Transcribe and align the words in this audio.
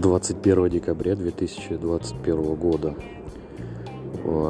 21 0.00 0.68
декабря 0.68 1.16
2021 1.16 2.54
года. 2.54 2.94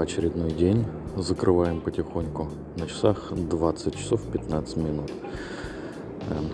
Очередной 0.01 0.51
день. 0.51 0.85
Закрываем 1.17 1.81
потихоньку. 1.81 2.49
На 2.77 2.87
часах 2.87 3.33
20 3.33 3.97
часов 3.97 4.23
15 4.33 4.77
минут. 4.77 5.13
Эм, 6.31 6.49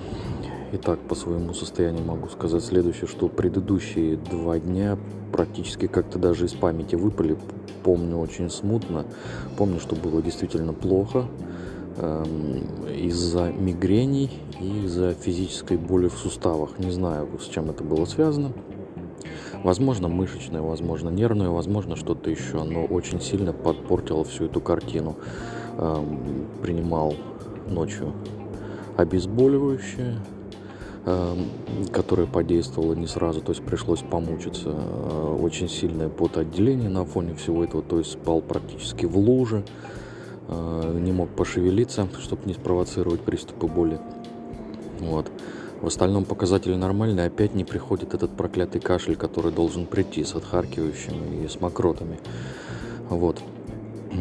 итак, 0.72 0.98
по 1.08 1.14
своему 1.14 1.54
состоянию 1.54 2.04
могу 2.04 2.28
сказать 2.28 2.62
следующее, 2.62 3.06
что 3.06 3.28
предыдущие 3.28 4.16
два 4.16 4.58
дня 4.58 4.98
практически 5.32 5.86
как-то 5.86 6.18
даже 6.18 6.44
из 6.44 6.52
памяти 6.52 6.94
выпали. 6.94 7.38
Помню 7.82 8.18
очень 8.18 8.50
смутно. 8.50 9.06
Помню, 9.56 9.80
что 9.80 9.96
было 9.96 10.20
действительно 10.20 10.74
плохо 10.74 11.26
эм, 11.96 12.58
из-за 12.94 13.50
мигрений 13.52 14.30
и 14.60 14.84
из-за 14.84 15.14
физической 15.14 15.78
боли 15.78 16.08
в 16.08 16.14
суставах. 16.14 16.78
Не 16.78 16.90
знаю, 16.90 17.28
с 17.40 17.46
чем 17.46 17.70
это 17.70 17.82
было 17.82 18.04
связано. 18.04 18.52
Возможно, 19.62 20.08
мышечное, 20.08 20.60
возможно, 20.60 21.08
нервное, 21.08 21.48
возможно, 21.48 21.94
что-то 21.94 22.30
еще, 22.30 22.64
но 22.64 22.84
очень 22.84 23.20
сильно 23.20 23.52
подпортило 23.52 24.24
всю 24.24 24.46
эту 24.46 24.60
картину. 24.60 25.16
Эм, 25.78 26.46
принимал 26.60 27.14
ночью 27.68 28.12
обезболивающее, 28.96 30.16
эм, 31.06 31.46
которое 31.92 32.26
подействовало 32.26 32.94
не 32.94 33.06
сразу, 33.06 33.40
то 33.40 33.52
есть 33.52 33.64
пришлось 33.64 34.00
помучиться. 34.00 34.70
Э, 34.74 35.38
очень 35.40 35.68
сильное 35.68 36.08
потоотделение 36.08 36.90
на 36.90 37.04
фоне 37.04 37.34
всего 37.34 37.62
этого, 37.62 37.84
то 37.84 37.98
есть 37.98 38.12
спал 38.12 38.40
практически 38.40 39.06
в 39.06 39.16
луже, 39.16 39.64
э, 40.48 40.98
не 41.00 41.12
мог 41.12 41.28
пошевелиться, 41.30 42.08
чтобы 42.20 42.46
не 42.46 42.54
спровоцировать 42.54 43.20
приступы 43.20 43.68
боли. 43.68 44.00
Вот. 44.98 45.30
В 45.82 45.88
остальном 45.88 46.24
показатели 46.24 46.76
нормальные, 46.76 47.26
опять 47.26 47.56
не 47.56 47.64
приходит 47.64 48.14
этот 48.14 48.30
проклятый 48.36 48.80
кашель, 48.80 49.16
который 49.16 49.50
должен 49.50 49.86
прийти 49.86 50.22
с 50.22 50.36
отхаркивающими 50.36 51.44
и 51.44 51.48
с 51.48 51.60
мокротами. 51.60 52.20
Вот. 53.08 53.42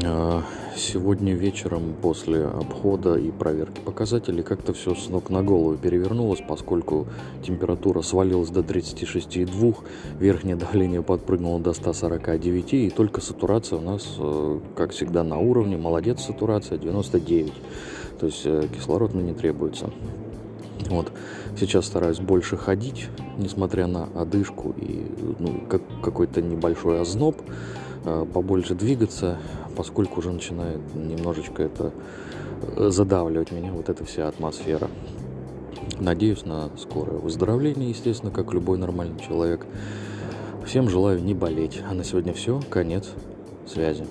А, 0.04 0.42
сегодня 0.76 1.36
вечером 1.36 1.94
после 2.02 2.46
обхода 2.46 3.14
и 3.14 3.30
проверки 3.30 3.80
показателей 3.80 4.42
как-то 4.42 4.74
все 4.74 4.96
с 4.96 5.08
ног 5.10 5.30
на 5.30 5.44
голову 5.44 5.78
перевернулось, 5.78 6.42
поскольку 6.48 7.06
температура 7.46 8.02
свалилась 8.02 8.50
до 8.50 8.62
36,2, 8.62 9.76
верхнее 10.20 10.56
давление 10.56 11.04
подпрыгнуло 11.04 11.60
до 11.60 11.74
149, 11.74 12.74
и 12.74 12.90
только 12.90 13.22
сатурация 13.22 13.78
у 13.78 13.82
нас, 13.84 14.16
э, 14.18 14.60
как 14.76 14.94
всегда, 14.94 15.24
на 15.24 15.38
уровне. 15.38 15.78
Молодец, 15.78 16.22
сатурация 16.22 16.80
99. 16.80 17.54
То 18.20 18.26
есть 18.26 18.42
э, 18.46 18.68
кислород 18.76 19.14
мне 19.14 19.26
не 19.26 19.34
требуется. 19.36 19.92
Вот. 20.90 21.12
Сейчас 21.58 21.86
стараюсь 21.86 22.20
больше 22.20 22.58
ходить, 22.58 23.08
несмотря 23.38 23.88
на 23.88 24.06
одышку 24.16 24.74
и 24.78 25.06
ну, 25.40 25.62
как, 25.70 25.82
какой-то 26.02 26.42
небольшой 26.42 27.02
озноб, 27.02 27.42
э, 28.06 28.26
побольше 28.34 28.76
двигаться, 28.76 29.38
поскольку 29.76 30.20
уже 30.20 30.32
начинает 30.32 30.80
немножечко 30.96 31.64
это 31.64 31.92
э, 32.62 32.90
задавливать 32.90 33.52
меня, 33.52 33.72
вот 33.72 33.90
эта 33.90 34.06
вся 34.06 34.28
атмосфера. 34.28 34.90
Надеюсь 36.00 36.46
на 36.46 36.70
скорое 36.78 37.18
выздоровление, 37.18 37.90
естественно, 37.90 38.32
как 38.32 38.54
любой 38.54 38.78
нормальный 38.78 39.20
человек. 39.20 39.66
Всем 40.66 40.90
желаю 40.90 41.22
не 41.24 41.34
болеть. 41.34 41.82
А 41.90 41.94
на 41.94 42.04
сегодня 42.04 42.34
все. 42.34 42.60
Конец 42.70 43.10
связи. 43.68 44.06